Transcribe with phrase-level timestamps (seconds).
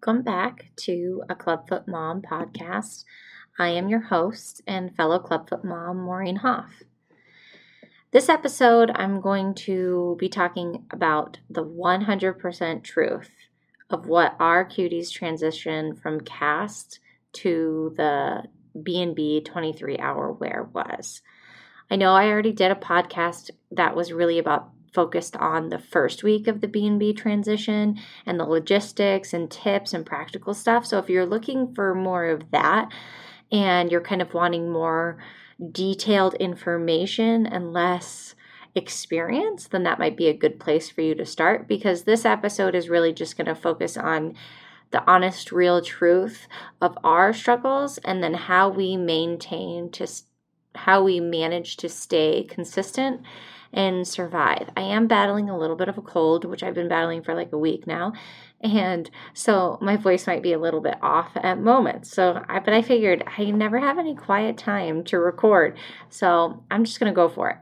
[0.00, 3.02] Welcome back to a Clubfoot Mom podcast.
[3.58, 6.84] I am your host and fellow Clubfoot mom, Maureen Hoff.
[8.12, 13.30] This episode, I'm going to be talking about the 100% truth
[13.90, 17.00] of what our cuties transition from cast
[17.32, 18.44] to the
[18.80, 21.22] B&B 23 hour wear was.
[21.90, 26.22] I know I already did a podcast that was really about focused on the first
[26.22, 30.86] week of the B&B transition and the logistics and tips and practical stuff.
[30.86, 32.90] So if you're looking for more of that
[33.50, 35.18] and you're kind of wanting more
[35.72, 38.34] detailed information and less
[38.74, 42.74] experience, then that might be a good place for you to start because this episode
[42.74, 44.34] is really just going to focus on
[44.90, 46.46] the honest, real truth
[46.80, 50.06] of our struggles and then how we maintain to
[50.74, 53.20] how we manage to stay consistent
[53.72, 54.70] and survive.
[54.76, 57.52] I am battling a little bit of a cold, which I've been battling for like
[57.52, 58.12] a week now.
[58.60, 62.10] And so my voice might be a little bit off at moments.
[62.10, 65.76] So I but I figured I never have any quiet time to record.
[66.08, 67.58] So I'm just going to go for it.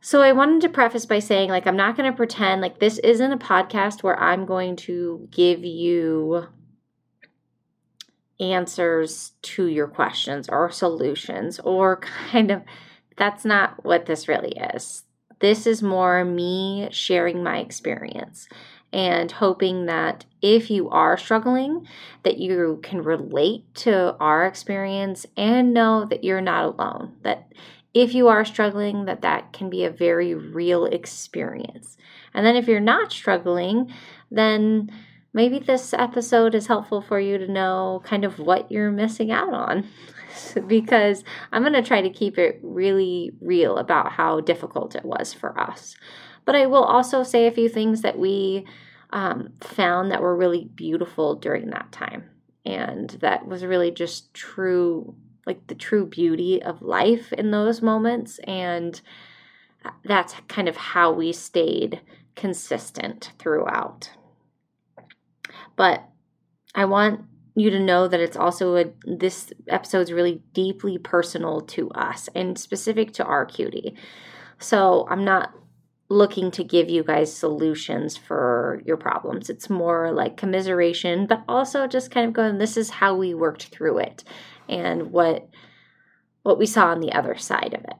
[0.00, 2.98] So I wanted to preface by saying like I'm not going to pretend like this
[2.98, 6.48] isn't a podcast where I'm going to give you
[8.40, 11.96] answers to your questions or solutions or
[12.30, 12.62] kind of
[13.16, 15.04] that's not what this really is.
[15.40, 18.48] This is more me sharing my experience
[18.92, 21.86] and hoping that if you are struggling
[22.24, 27.50] that you can relate to our experience and know that you're not alone that
[27.94, 31.96] if you are struggling that that can be a very real experience
[32.34, 33.92] and then if you're not struggling
[34.30, 34.90] then
[35.32, 39.54] maybe this episode is helpful for you to know kind of what you're missing out
[39.54, 39.86] on
[40.66, 45.32] because I'm going to try to keep it really real about how difficult it was
[45.32, 45.96] for us.
[46.44, 48.66] But I will also say a few things that we
[49.10, 52.30] um, found that were really beautiful during that time.
[52.64, 55.14] And that was really just true,
[55.46, 58.38] like the true beauty of life in those moments.
[58.40, 59.00] And
[60.04, 62.00] that's kind of how we stayed
[62.34, 64.10] consistent throughout.
[65.76, 66.08] But
[66.74, 67.24] I want
[67.54, 72.28] you to know that it's also a this episode is really deeply personal to us
[72.34, 73.94] and specific to our cutie.
[74.58, 75.52] So I'm not
[76.08, 79.48] looking to give you guys solutions for your problems.
[79.48, 83.66] It's more like commiseration, but also just kind of going, this is how we worked
[83.66, 84.24] through it
[84.68, 85.48] and what
[86.42, 87.96] what we saw on the other side of it.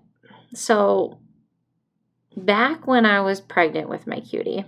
[0.55, 1.21] So
[2.37, 4.65] back when I was pregnant with my cutie,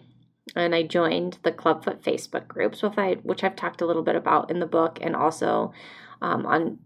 [0.55, 4.61] and I joined the Clubfoot Facebook groups, which, I've talked a little bit about in
[4.61, 5.73] the book and also
[6.21, 6.79] um, on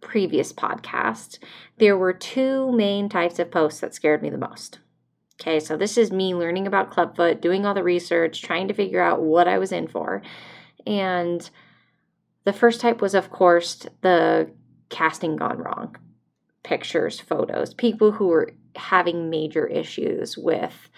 [0.00, 1.38] previous podcasts.
[1.78, 4.78] There were two main types of posts that scared me the most.
[5.40, 9.00] Okay, so this is me learning about Clubfoot, doing all the research, trying to figure
[9.00, 10.20] out what I was in for.
[10.86, 11.48] And
[12.44, 14.50] the first type was, of course, the
[14.88, 15.96] casting gone wrong
[16.64, 20.90] pictures, photos, people who were having major issues with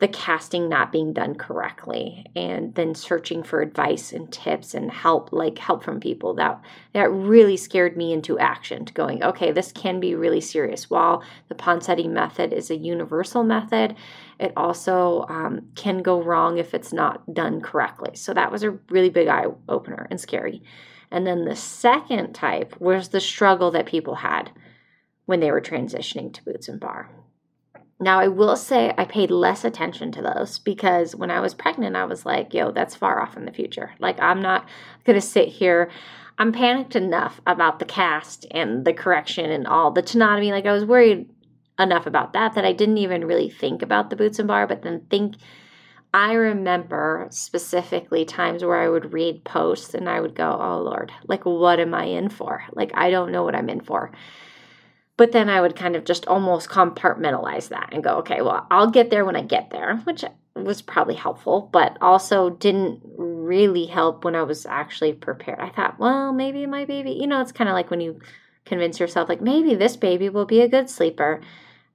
[0.00, 5.30] the casting not being done correctly and then searching for advice and tips and help
[5.30, 6.60] like help from people that
[6.94, 10.88] that really scared me into action to going okay this can be really serious.
[10.88, 13.94] While the ponseti method is a universal method
[14.38, 18.12] it also um, can go wrong if it's not done correctly.
[18.14, 20.62] So that was a really big eye opener and scary.
[21.10, 24.50] And then the second type was the struggle that people had
[25.26, 27.10] when they were transitioning to boots and bar
[28.02, 31.96] now, I will say I paid less attention to those because when I was pregnant,
[31.96, 33.92] I was like, yo, that's far off in the future.
[33.98, 34.66] Like, I'm not
[35.04, 35.90] going to sit here.
[36.38, 40.50] I'm panicked enough about the cast and the correction and all the tenotomy.
[40.50, 41.28] Like, I was worried
[41.78, 44.82] enough about that that I didn't even really think about the boots and bar, but
[44.82, 45.36] then think.
[46.12, 51.12] I remember specifically times where I would read posts and I would go, oh Lord,
[51.28, 52.64] like, what am I in for?
[52.72, 54.10] Like, I don't know what I'm in for.
[55.20, 58.90] But then I would kind of just almost compartmentalize that and go, okay, well, I'll
[58.90, 60.24] get there when I get there, which
[60.56, 65.60] was probably helpful, but also didn't really help when I was actually prepared.
[65.60, 68.18] I thought, well, maybe my baby, you know, it's kind of like when you
[68.64, 71.42] convince yourself, like, maybe this baby will be a good sleeper.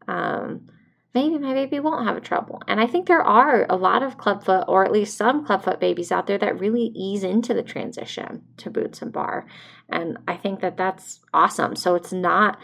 [0.08, 0.70] Um,
[1.16, 2.62] maybe my baby won't have a trouble.
[2.68, 6.12] And I think there are a lot of clubfoot, or at least some clubfoot babies
[6.12, 9.48] out there that really ease into the transition to boots and bar.
[9.90, 11.76] And I think that that's awesome.
[11.76, 12.60] So it's not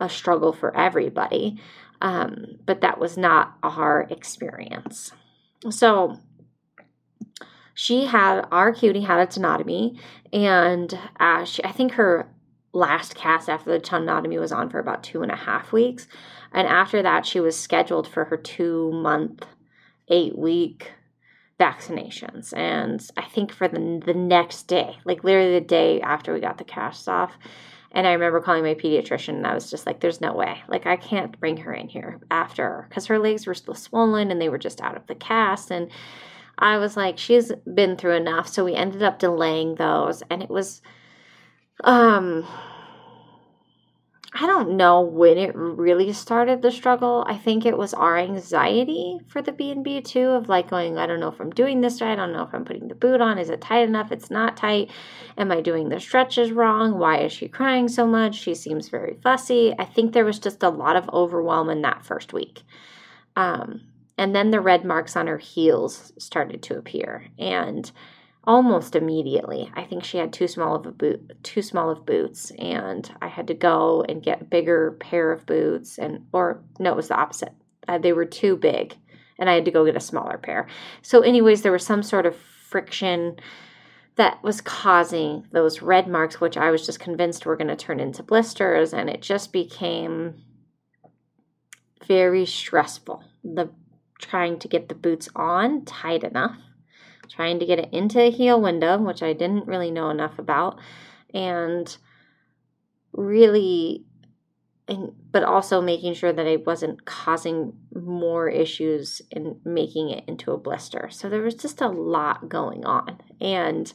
[0.00, 1.60] a struggle for everybody,
[2.00, 5.12] um, but that was not our experience.
[5.70, 6.18] So
[7.74, 9.98] she had our cutie had a tenotomy,
[10.32, 12.28] and uh, she, I think her
[12.72, 16.06] last cast after the tenotomy was on for about two and a half weeks,
[16.52, 19.46] and after that she was scheduled for her two month,
[20.08, 20.92] eight week
[21.58, 22.54] vaccinations.
[22.56, 26.58] And I think for the, the next day, like literally the day after we got
[26.58, 27.32] the casts off,
[27.96, 30.58] and I remember calling my pediatrician and I was just like, there's no way.
[30.68, 34.38] Like, I can't bring her in here after because her legs were still swollen and
[34.38, 35.70] they were just out of the cast.
[35.70, 35.90] And
[36.58, 38.48] I was like, she's been through enough.
[38.48, 40.22] So we ended up delaying those.
[40.28, 40.82] And it was,
[41.84, 42.46] um,
[44.38, 47.24] I don't know when it really started the struggle.
[47.26, 51.20] I think it was our anxiety for the B&B too of like going, I don't
[51.20, 52.12] know if I'm doing this right.
[52.12, 53.38] I don't know if I'm putting the boot on.
[53.38, 54.12] Is it tight enough?
[54.12, 54.90] It's not tight.
[55.38, 56.98] Am I doing the stretches wrong?
[56.98, 58.34] Why is she crying so much?
[58.34, 59.74] She seems very fussy.
[59.78, 62.62] I think there was just a lot of overwhelm in that first week.
[63.36, 63.84] Um,
[64.18, 67.24] and then the red marks on her heels started to appear.
[67.38, 67.90] And
[68.46, 69.70] almost immediately.
[69.74, 73.28] I think she had too small of a boot, too small of boots, and I
[73.28, 75.98] had to go and get a bigger pair of boots.
[75.98, 77.52] And or no, it was the opposite.
[77.88, 78.96] Uh, they were too big,
[79.38, 80.68] and I had to go get a smaller pair.
[81.02, 83.36] So, anyways, there was some sort of friction
[84.14, 88.00] that was causing those red marks, which I was just convinced were going to turn
[88.00, 90.42] into blisters, and it just became
[92.06, 93.24] very stressful.
[93.42, 93.70] The
[94.18, 96.56] trying to get the boots on tight enough
[97.28, 100.78] trying to get it into a heel window, which I didn't really know enough about,
[101.32, 101.96] and
[103.12, 104.04] really
[104.88, 110.52] and but also making sure that I wasn't causing more issues and making it into
[110.52, 111.08] a blister.
[111.10, 113.20] So there was just a lot going on.
[113.40, 113.92] And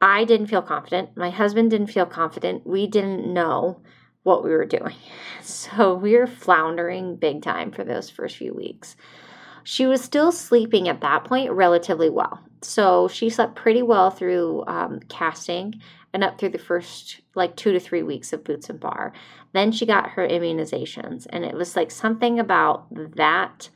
[0.00, 1.16] I didn't feel confident.
[1.16, 2.66] My husband didn't feel confident.
[2.66, 3.80] We didn't know
[4.24, 4.96] what we were doing.
[5.44, 8.94] So we were floundering big time for those first few weeks.
[9.64, 12.40] She was still sleeping at that point relatively well.
[12.62, 15.80] So she slept pretty well through um, casting
[16.12, 19.12] and up through the first like two to three weeks of Boots and Bar.
[19.52, 22.86] Then she got her immunizations, and it was like something about
[23.16, 23.68] that.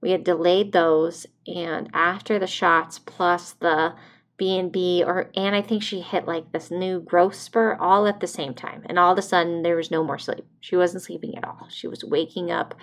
[0.00, 3.94] We had delayed those, and after the shots plus the
[4.36, 8.06] B and B, or and I think she hit like this new growth spur all
[8.06, 10.46] at the same time, and all of a sudden there was no more sleep.
[10.60, 11.68] She wasn't sleeping at all.
[11.70, 12.74] She was waking up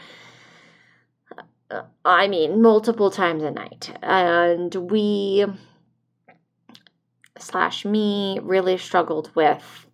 [2.05, 3.97] I mean, multiple times a night.
[4.01, 5.45] And we,
[7.37, 9.87] slash me, really struggled with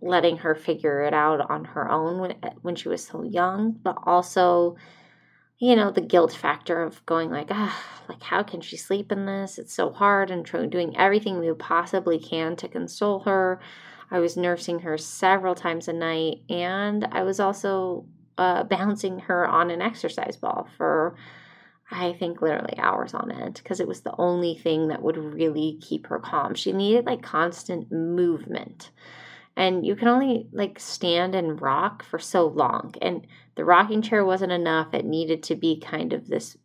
[0.00, 3.96] letting her figure it out on her own when, when she was so young, but
[4.04, 4.76] also,
[5.58, 9.26] you know, the guilt factor of going like, ah, like, how can she sleep in
[9.26, 9.58] this?
[9.58, 13.60] It's so hard and doing everything we possibly can to console her.
[14.10, 18.06] I was nursing her several times a night, and I was also
[18.38, 21.16] uh, bouncing her on an exercise ball for,
[21.90, 25.78] I think, literally hours on end because it was the only thing that would really
[25.80, 26.54] keep her calm.
[26.54, 28.90] She needed like constant movement.
[29.56, 32.94] And you can only like stand and rock for so long.
[33.00, 34.92] And the rocking chair wasn't enough.
[34.92, 36.58] It needed to be kind of this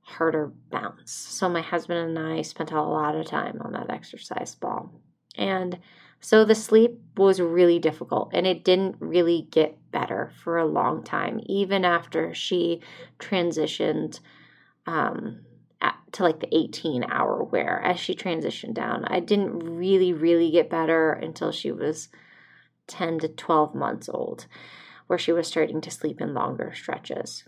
[0.00, 1.12] harder bounce.
[1.12, 4.92] So my husband and I spent a lot of time on that exercise ball.
[5.36, 5.78] And
[6.24, 11.04] so the sleep was really difficult and it didn't really get better for a long
[11.04, 12.80] time, even after she
[13.18, 14.20] transitioned
[14.86, 15.40] um,
[16.12, 19.04] to like the 18 hour wear as she transitioned down.
[19.04, 22.08] I didn't really, really get better until she was
[22.86, 24.46] 10 to 12 months old,
[25.08, 27.44] where she was starting to sleep in longer stretches.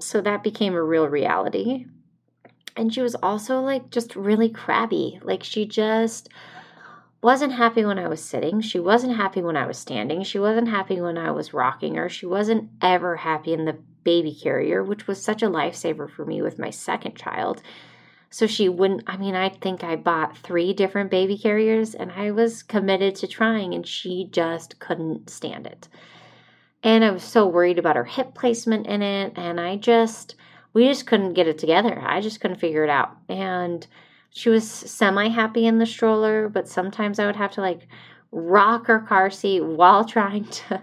[0.00, 1.84] So that became a real reality.
[2.78, 5.20] And she was also like just really crabby.
[5.22, 6.30] Like she just
[7.22, 8.60] wasn't happy when I was sitting.
[8.60, 10.22] She wasn't happy when I was standing.
[10.22, 12.08] She wasn't happy when I was rocking her.
[12.08, 16.40] She wasn't ever happy in the baby carrier, which was such a lifesaver for me
[16.40, 17.62] with my second child.
[18.30, 22.30] So she wouldn't, I mean, I think I bought three different baby carriers and I
[22.30, 25.88] was committed to trying, and she just couldn't stand it.
[26.82, 30.36] And I was so worried about her hip placement in it, and I just,
[30.72, 32.00] we just couldn't get it together.
[32.00, 33.16] I just couldn't figure it out.
[33.28, 33.86] And
[34.30, 37.88] she was semi happy in the stroller, but sometimes I would have to like
[38.32, 40.82] rock her car seat while trying to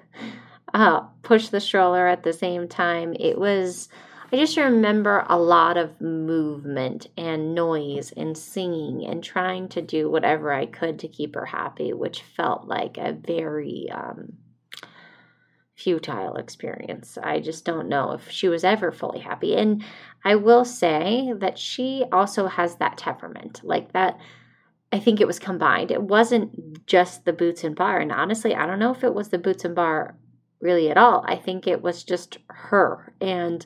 [0.74, 3.16] uh, push the stroller at the same time.
[3.20, 3.90] It was,
[4.32, 10.10] I just remember a lot of movement and noise and singing and trying to do
[10.10, 14.34] whatever I could to keep her happy, which felt like a very, um,
[15.78, 17.20] futile experience.
[17.22, 19.56] I just don't know if she was ever fully happy.
[19.56, 19.84] And
[20.26, 24.20] I will say that she also has that temperament, like that.
[24.92, 25.92] I think it was combined.
[25.92, 28.00] It wasn't just the boots and bar.
[28.00, 30.16] And honestly, I don't know if it was the boots and bar
[30.62, 31.24] really at all.
[31.28, 33.14] I think it was just her.
[33.22, 33.64] And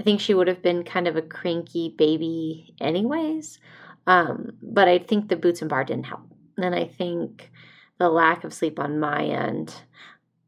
[0.00, 3.58] I think she would have been kind of a cranky baby, anyways.
[4.06, 6.22] Um, but I think the boots and bar didn't help.
[6.56, 7.50] And I think
[7.98, 9.74] the lack of sleep on my end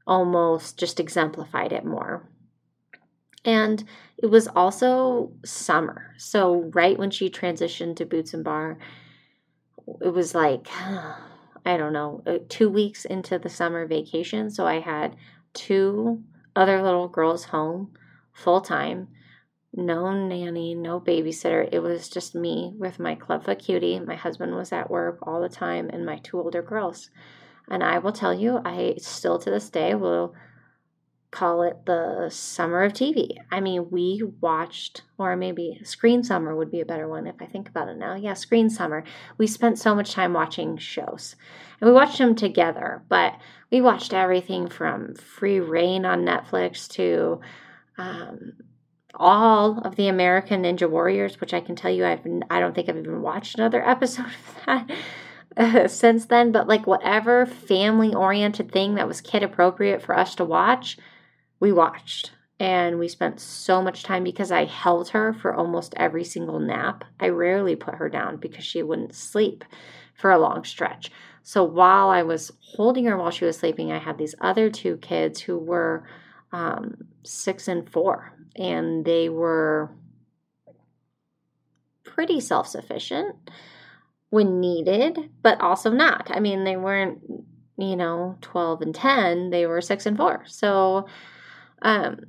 [0.07, 2.29] almost just exemplified it more.
[3.45, 3.85] And
[4.19, 6.15] it was also summer.
[6.19, 8.79] So, right when she transitioned to Boots and Bar,
[10.01, 10.67] it was like,
[11.65, 14.51] I don't know, uh, two weeks into the summer vacation.
[14.51, 15.17] So, I had
[15.53, 16.23] two
[16.57, 17.93] other little girls home
[18.33, 19.09] full time.
[19.73, 21.69] No nanny, no babysitter.
[21.71, 24.01] It was just me with my clubfoot cutie.
[24.01, 27.11] My husband was at work all the time, and my two older girls.
[27.69, 30.35] And I will tell you, I still to this day will
[31.31, 33.37] call it the summer of TV.
[33.51, 37.47] I mean, we watched, or maybe Screen Summer would be a better one if I
[37.47, 38.15] think about it now.
[38.15, 39.05] Yeah, Screen Summer.
[39.37, 41.37] We spent so much time watching shows.
[41.81, 43.35] And we watched them together, but
[43.71, 47.41] we watched everything from Free Rein on Netflix to
[47.99, 48.53] um,
[49.15, 52.89] all of the American Ninja Warriors, which I can tell you I've I don't think
[52.89, 54.91] I've even watched another episode of that
[55.87, 56.53] since then.
[56.53, 60.99] But like whatever family oriented thing that was kid appropriate for us to watch,
[61.61, 66.25] we watched and we spent so much time because I held her for almost every
[66.25, 67.05] single nap.
[67.21, 69.65] I rarely put her down because she wouldn't sleep
[70.15, 71.11] for a long stretch.
[71.43, 74.97] So while I was holding her while she was sleeping, I had these other two
[74.97, 76.05] kids who were
[76.51, 79.91] um, six and four, and they were
[82.05, 83.37] pretty self sufficient
[84.31, 86.31] when needed, but also not.
[86.31, 87.21] I mean, they weren't,
[87.79, 90.45] you know, 12 and 10, they were six and four.
[90.47, 91.07] So,
[91.83, 92.21] um,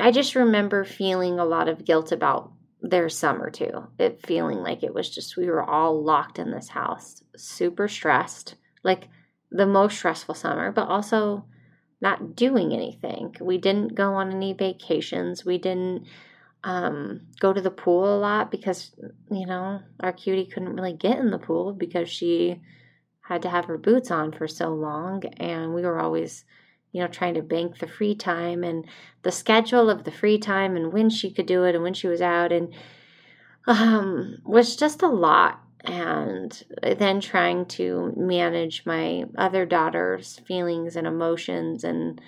[0.00, 3.86] I just remember feeling a lot of guilt about their summer too.
[3.98, 8.56] It feeling like it was just we were all locked in this house, super stressed,
[8.82, 9.08] like
[9.50, 11.44] the most stressful summer, but also
[12.00, 13.36] not doing anything.
[13.40, 15.44] We didn't go on any vacations.
[15.44, 16.06] We didn't
[16.64, 18.92] um, go to the pool a lot because,
[19.30, 22.60] you know, our cutie couldn't really get in the pool because she
[23.20, 25.24] had to have her boots on for so long.
[25.38, 26.44] And we were always
[26.92, 28.86] you know, trying to bank the free time and
[29.22, 32.06] the schedule of the free time and when she could do it and when she
[32.06, 32.72] was out and
[33.66, 35.58] um, was just a lot.
[35.84, 42.20] And then trying to manage my other daughter's feelings and emotions and,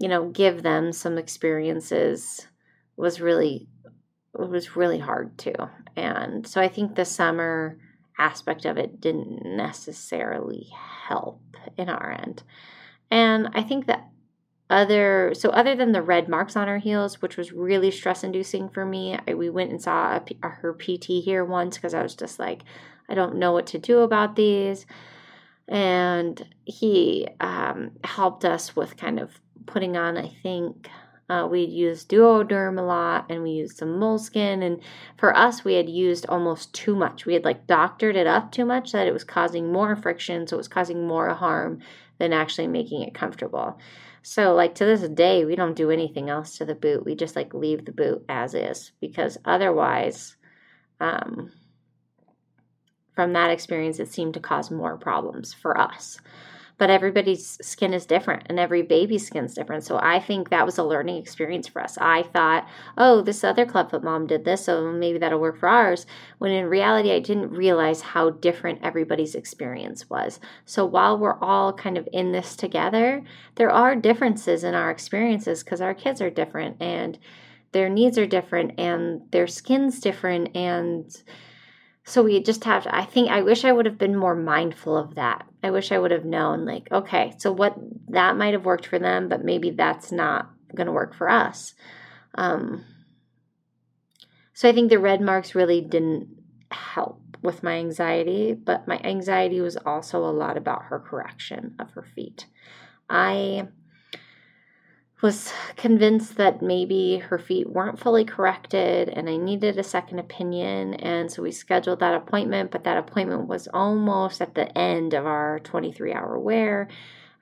[0.00, 2.46] you know, give them some experiences
[2.96, 3.68] was really,
[4.38, 5.54] it was really hard too.
[5.96, 7.78] And so I think the summer
[8.18, 10.68] aspect of it didn't necessarily
[11.08, 11.40] help
[11.76, 12.42] in our end.
[13.10, 14.08] And I think that
[14.70, 18.68] other so other than the red marks on her heels which was really stress inducing
[18.70, 22.02] for me I, we went and saw a, a, her pt here once because i
[22.02, 22.62] was just like
[23.08, 24.86] i don't know what to do about these
[25.68, 30.88] and he um, helped us with kind of putting on i think
[31.30, 34.80] uh, we used duoderm a lot and we used some moleskin and
[35.16, 38.64] for us we had used almost too much we had like doctored it up too
[38.64, 41.80] much that it was causing more friction so it was causing more harm
[42.18, 43.78] than actually making it comfortable.
[44.22, 47.04] So, like to this day, we don't do anything else to the boot.
[47.04, 50.36] We just like leave the boot as is because otherwise,
[51.00, 51.52] um,
[53.14, 56.18] from that experience, it seemed to cause more problems for us
[56.76, 59.84] but everybody's skin is different and every baby's skin is different.
[59.84, 61.96] So I think that was a learning experience for us.
[62.00, 66.06] I thought, oh, this other clubfoot mom did this, so maybe that'll work for ours.
[66.38, 70.40] When in reality, I didn't realize how different everybody's experience was.
[70.64, 73.22] So while we're all kind of in this together,
[73.54, 77.18] there are differences in our experiences because our kids are different and
[77.74, 81.22] their needs are different and their skin's different and
[82.04, 84.96] so we just have to, i think i wish i would have been more mindful
[84.96, 87.74] of that i wish i would have known like okay so what
[88.08, 91.74] that might have worked for them but maybe that's not going to work for us.
[92.34, 92.84] Um,
[94.52, 96.28] so i think the red marks really didn't
[96.70, 101.90] help with my anxiety but my anxiety was also a lot about her correction of
[101.92, 102.46] her feet.
[103.08, 103.68] I
[105.24, 110.92] was convinced that maybe her feet weren't fully corrected and I needed a second opinion.
[110.92, 115.24] And so we scheduled that appointment, but that appointment was almost at the end of
[115.24, 116.88] our 23 hour wear.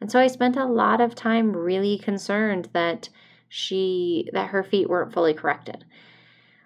[0.00, 3.08] And so I spent a lot of time really concerned that
[3.48, 5.84] she that her feet weren't fully corrected.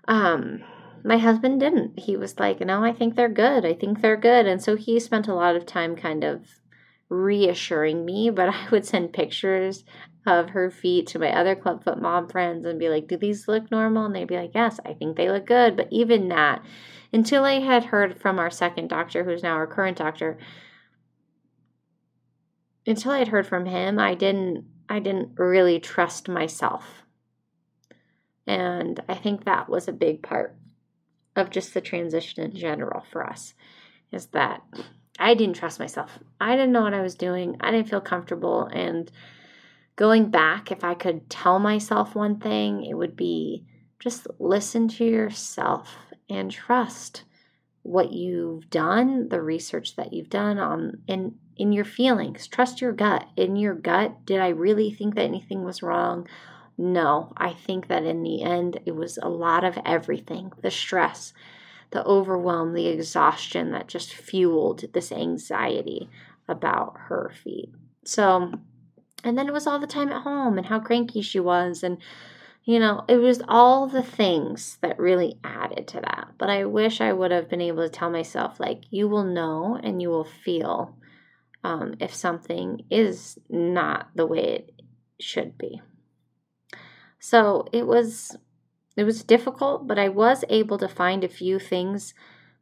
[0.07, 0.65] Um
[1.03, 1.99] my husband didn't.
[1.99, 3.65] He was like, "No, I think they're good.
[3.65, 6.61] I think they're good." And so he spent a lot of time kind of
[7.09, 9.83] reassuring me, but I would send pictures
[10.27, 13.71] of her feet to my other clubfoot mom friends and be like, Do these look
[13.71, 14.07] normal?
[14.07, 15.77] And they'd be like, Yes, I think they look good.
[15.77, 16.65] But even that,
[17.13, 20.39] until I had heard from our second doctor, who's now our current doctor,
[22.87, 27.03] until I had heard from him, I didn't I didn't really trust myself.
[28.47, 30.57] And I think that was a big part
[31.35, 33.55] of just the transition in general for us
[34.13, 34.63] is that
[35.19, 36.19] I didn't trust myself.
[36.41, 37.57] I didn't know what I was doing.
[37.61, 39.11] I didn't feel comfortable and
[39.97, 43.65] going back, if I could tell myself one thing, it would be
[43.99, 45.97] just listen to yourself
[46.29, 47.25] and trust
[47.83, 52.47] what you've done, the research that you've done on in in your feelings.
[52.47, 53.27] Trust your gut.
[53.37, 56.29] In your gut, did I really think that anything was wrong?
[56.77, 60.53] No, I think that in the end it was a lot of everything.
[60.61, 61.33] The stress,
[61.91, 66.11] the overwhelm, the exhaustion that just fueled this anxiety
[66.49, 67.71] about her feet.
[68.05, 68.53] So,
[69.27, 71.99] and then it was all the time at home and how cranky she was and
[72.67, 76.33] you know, it was all the things that really added to that.
[76.37, 79.79] But I wish I would have been able to tell myself, like, you will know
[79.81, 80.97] and you will feel
[81.63, 84.83] um, if something is not the way it
[85.21, 85.81] should be.
[87.21, 88.37] So it was
[88.97, 92.15] it was difficult, but I was able to find a few things.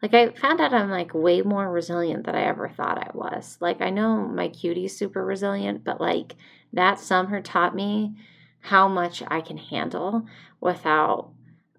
[0.04, 3.56] Like I found out I'm like way more resilient than I ever thought I was.
[3.58, 6.36] Like I know my cutie's super resilient, but like
[6.74, 8.14] that summer taught me
[8.60, 10.26] how much I can handle
[10.60, 11.30] without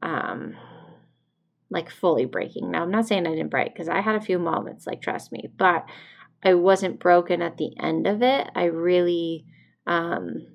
[0.02, 0.56] um
[1.70, 2.72] like fully breaking.
[2.72, 5.32] Now I'm not saying I didn't break because I had a few moments, like trust
[5.32, 5.86] me, but
[6.44, 8.50] I wasn't broken at the end of it.
[8.56, 9.46] I really
[9.86, 10.48] um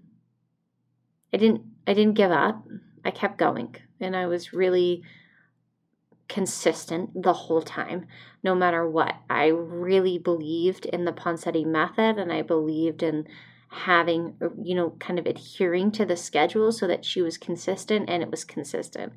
[1.32, 2.66] I didn't I didn't give up.
[3.04, 5.04] I kept going and I was really
[6.30, 8.06] consistent the whole time,
[8.42, 9.16] no matter what.
[9.28, 13.26] I really believed in the Ponseti method and I believed in
[13.72, 18.22] having you know kind of adhering to the schedule so that she was consistent and
[18.22, 19.12] it was consistent.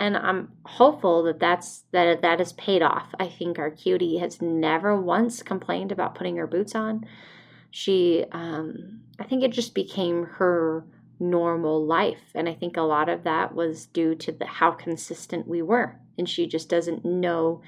[0.00, 3.14] And i'm hopeful that that's that that has paid off.
[3.18, 7.06] I think our cutie has never once complained about putting her boots on.
[7.70, 10.84] She um i think it just became her
[11.20, 12.30] normal life.
[12.34, 15.98] And i think a lot of that was due to the how consistent we were.
[16.16, 17.62] And she just doesn't know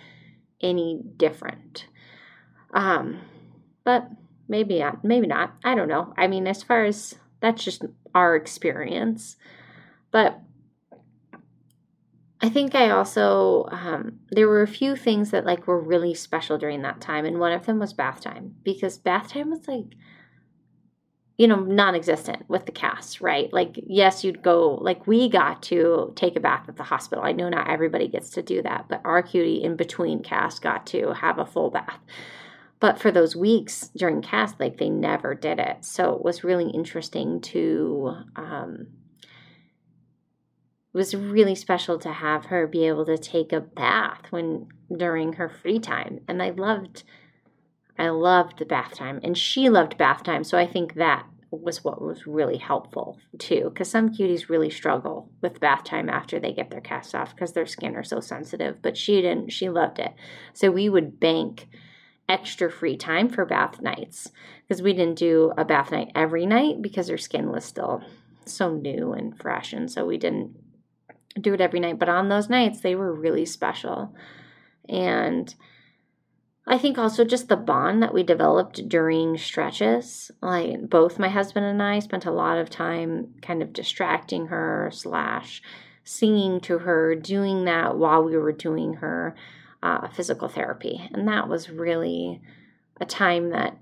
[0.61, 1.87] any different.
[2.73, 3.21] Um
[3.85, 4.09] but
[4.49, 5.55] maybe not, maybe not.
[5.65, 6.13] I don't know.
[6.19, 9.37] I mean, as far as that's just our experience,
[10.11, 10.41] but
[12.43, 16.57] I think I also um, there were a few things that like were really special
[16.57, 18.57] during that time, and one of them was bath time.
[18.63, 19.95] Because bath time was like
[21.41, 23.51] you know non-existent with the cast right?
[23.53, 27.25] Like yes you'd go like we got to take a bath at the hospital.
[27.25, 30.87] I know not everybody gets to do that but our cutie in between cast got
[30.89, 32.01] to have a full bath.
[32.81, 35.85] But for those weeks during cast, like they never did it.
[35.85, 38.87] So it was really interesting to, um,
[39.23, 45.35] it was really special to have her be able to take a bath when during
[45.35, 46.21] her free time.
[46.27, 47.05] And I loved,
[48.01, 50.43] I loved the bath time and she loved bath time.
[50.45, 55.29] So I think that was what was really helpful too because some cuties really struggle
[55.41, 58.81] with bath time after they get their cast off because their skin are so sensitive
[58.83, 60.15] but she didn't she loved it
[60.53, 61.67] so we would bank
[62.29, 64.31] extra free time for bath nights
[64.63, 68.01] because we didn't do a bath night every night because her skin was still
[68.45, 69.73] so new and fresh.
[69.73, 70.57] And so we didn't
[71.41, 71.99] do it every night.
[71.99, 74.15] But on those nights, they were really special.
[74.89, 75.55] And
[76.67, 80.31] I think also just the bond that we developed during stretches.
[80.41, 84.91] Like both my husband and I spent a lot of time kind of distracting her,
[84.93, 85.63] slash,
[86.05, 89.35] singing to her, doing that while we were doing her
[89.83, 91.09] uh, physical therapy.
[91.13, 92.41] And that was really
[93.01, 93.79] a time that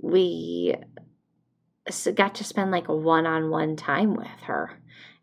[0.00, 0.74] we
[2.14, 4.78] got to spend like a one on one time with her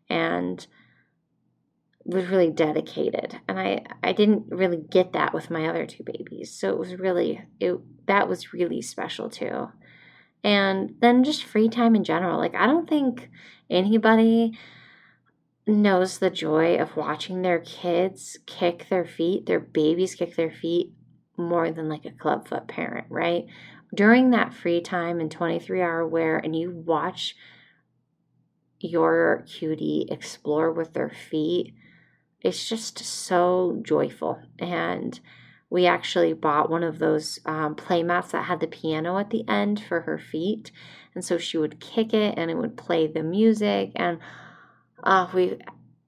[0.08, 0.66] and
[2.04, 3.38] was really dedicated.
[3.48, 6.52] And I, I didn't really get that with my other two babies.
[6.52, 9.68] So it was really, it, that was really special too.
[10.42, 12.38] And then just free time in general.
[12.38, 13.30] Like, I don't think
[13.68, 14.58] anybody
[15.66, 20.92] knows the joy of watching their kids kick their feet, their babies kick their feet
[21.36, 23.46] more than like a clubfoot parent, right?
[23.94, 27.34] During that free time and 23 hour wear, and you watch
[28.78, 31.74] your cutie explore with their feet,
[32.42, 34.40] it's just so joyful.
[34.58, 35.18] And
[35.68, 39.48] we actually bought one of those um, play mats that had the piano at the
[39.48, 40.72] end for her feet.
[41.14, 43.92] And so she would kick it and it would play the music.
[43.94, 44.18] And
[45.02, 45.58] uh, we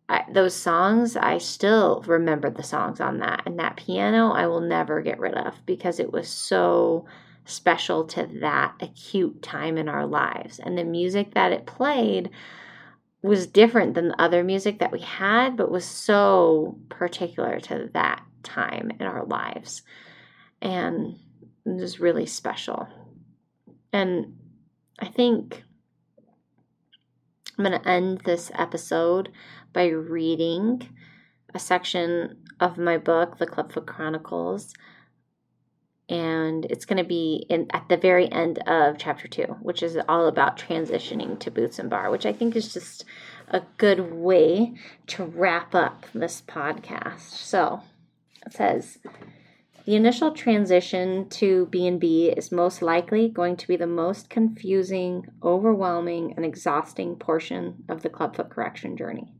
[0.08, 4.60] I, those songs i still remember the songs on that and that piano i will
[4.60, 7.06] never get rid of because it was so
[7.44, 12.30] special to that acute time in our lives and the music that it played
[13.22, 18.22] was different than the other music that we had but was so particular to that
[18.42, 19.82] time in our lives
[20.60, 21.16] and
[21.64, 22.88] it was really special
[23.92, 24.36] and
[25.00, 25.62] i think
[27.58, 29.30] I'm going to end this episode
[29.72, 30.88] by reading
[31.54, 34.72] a section of my book, The Clubfoot Chronicles.
[36.08, 39.96] And it's going to be in at the very end of chapter two, which is
[40.08, 43.04] all about transitioning to Boots and Bar, which I think is just
[43.48, 44.74] a good way
[45.08, 47.20] to wrap up this podcast.
[47.20, 47.82] So
[48.44, 48.98] it says
[49.84, 56.34] the initial transition to B&B is most likely going to be the most confusing, overwhelming,
[56.36, 59.32] and exhausting portion of the clubfoot correction journey.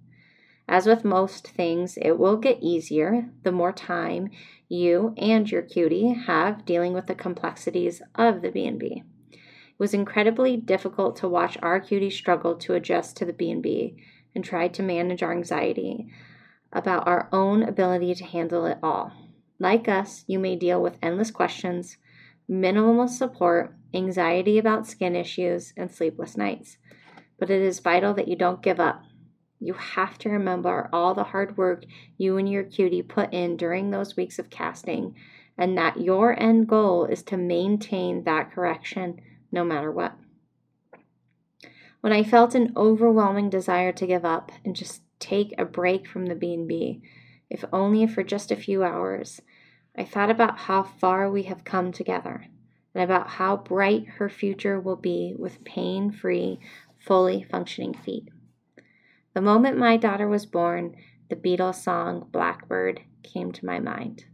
[0.69, 4.31] As with most things, it will get easier the more time
[4.69, 9.03] you and your cutie have dealing with the complexities of the B&B.
[9.33, 9.39] It
[9.79, 13.97] was incredibly difficult to watch our cutie struggle to adjust to the B&B
[14.35, 16.09] and try to manage our anxiety
[16.73, 19.13] about our own ability to handle it all.
[19.59, 21.99] Like us, you may deal with endless questions,
[22.49, 26.79] minimal support, anxiety about skin issues, and sleepless nights.
[27.39, 29.03] But it is vital that you don't give up.
[29.65, 31.85] You have to remember all the hard work
[32.19, 35.15] you and your cutie put in during those weeks of casting,
[35.57, 39.21] and that your end goal is to maintain that correction
[39.53, 40.17] no matter what.
[42.01, 46.27] When I felt an overwhelming desire to give up and just take a break from
[46.27, 47.01] the B&B,
[47.49, 49.41] if only for just a few hours,
[49.97, 52.47] I thought about how far we have come together
[52.97, 56.59] and about how bright her future will be with pain-free,
[56.99, 58.29] fully functioning feet.
[59.35, 60.95] The moment my daughter was born,
[61.31, 64.27] the Beatles song Blackbird came to my mind.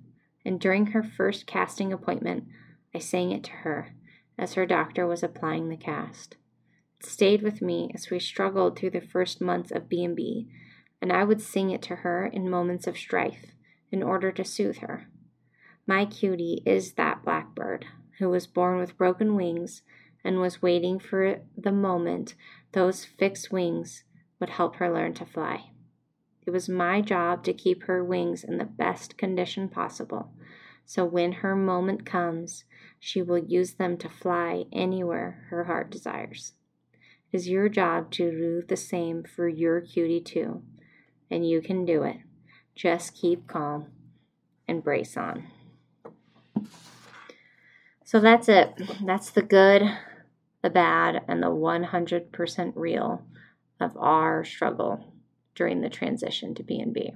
[0.45, 2.45] And during her first casting appointment,
[2.93, 3.95] I sang it to her
[4.37, 6.37] as her doctor was applying the cast.
[6.99, 10.49] It stayed with me as we struggled through the first months of B&B,
[11.01, 13.53] and I would sing it to her in moments of strife
[13.93, 15.09] in order to soothe her.
[15.87, 17.87] My cutie is that blackbird
[18.19, 19.83] who was born with broken wings
[20.25, 22.35] and was waiting for the moment
[22.73, 24.03] those fixed wings
[24.41, 25.71] would help her learn to fly.
[26.47, 30.33] It was my job to keep her wings in the best condition possible,
[30.87, 32.65] so when her moment comes,
[32.99, 36.55] she will use them to fly anywhere her heart desires.
[37.31, 40.63] It is your job to do the same for your cutie too,
[41.31, 42.17] and you can do it.
[42.75, 43.89] Just keep calm
[44.67, 45.45] and brace on.
[48.05, 48.73] So that's it.
[49.05, 49.83] That's the good,
[50.63, 53.23] the bad, and the 100% real
[53.81, 55.13] of our struggle
[55.55, 57.13] during the transition to B&B.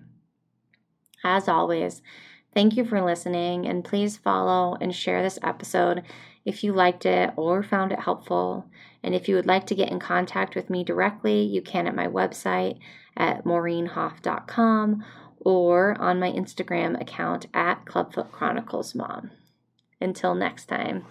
[1.24, 2.02] As always,
[2.54, 6.02] thank you for listening and please follow and share this episode
[6.44, 8.66] if you liked it or found it helpful.
[9.02, 11.94] And if you would like to get in contact with me directly, you can at
[11.94, 12.78] my website
[13.16, 15.04] at maureenhoff.com
[15.38, 19.30] or on my Instagram account at Clubfoot Chronicles Mom.
[20.00, 21.04] Until next time.